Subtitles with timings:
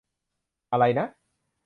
[0.71, 1.05] อะไรนะ?